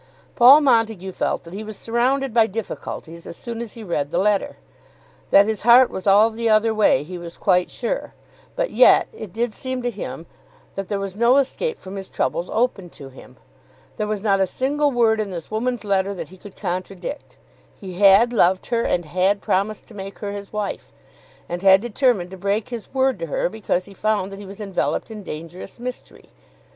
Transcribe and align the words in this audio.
Paul 0.35 0.61
Montague 0.61 1.11
felt 1.11 1.43
that 1.43 1.53
he 1.53 1.63
was 1.63 1.77
surrounded 1.77 2.33
by 2.33 2.47
difficulties 2.47 3.27
as 3.27 3.37
soon 3.37 3.61
as 3.61 3.73
he 3.73 3.83
read 3.83 4.09
the 4.09 4.17
letter. 4.17 4.57
That 5.29 5.45
his 5.45 5.61
heart 5.61 5.91
was 5.91 6.07
all 6.07 6.31
the 6.31 6.49
other 6.49 6.73
way 6.73 7.03
he 7.03 7.19
was 7.19 7.37
quite 7.37 7.69
sure; 7.69 8.15
but 8.55 8.71
yet 8.71 9.09
it 9.13 9.31
did 9.31 9.53
seem 9.53 9.83
to 9.83 9.91
him 9.91 10.25
that 10.73 10.87
there 10.87 10.97
was 10.99 11.15
no 11.15 11.37
escape 11.37 11.77
from 11.77 11.97
his 11.97 12.09
troubles 12.09 12.49
open 12.49 12.89
to 12.97 13.09
him. 13.09 13.37
There 13.97 14.07
was 14.07 14.23
not 14.23 14.39
a 14.39 14.47
single 14.47 14.89
word 14.89 15.19
in 15.19 15.29
this 15.29 15.51
woman's 15.51 15.83
letter 15.83 16.15
that 16.15 16.29
he 16.29 16.37
could 16.37 16.55
contradict. 16.55 17.37
He 17.79 17.99
had 17.99 18.33
loved 18.33 18.65
her 18.73 18.81
and 18.81 19.05
had 19.05 19.39
promised 19.39 19.85
to 19.89 19.93
make 19.93 20.17
her 20.17 20.31
his 20.31 20.51
wife, 20.51 20.91
and 21.47 21.61
had 21.61 21.79
determined 21.79 22.31
to 22.31 22.37
break 22.37 22.69
his 22.69 22.91
word 22.91 23.19
to 23.19 23.27
her 23.27 23.49
because 23.49 23.85
he 23.85 23.93
found 23.93 24.31
that 24.31 24.39
she 24.39 24.47
was 24.47 24.59
enveloped 24.59 25.11
in 25.11 25.21
dangerous 25.21 25.77
mystery. 25.77 26.29